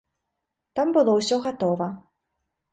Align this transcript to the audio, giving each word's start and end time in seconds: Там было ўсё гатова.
Там 0.79 0.87
было 0.97 1.11
ўсё 1.19 1.35
гатова. 1.45 1.93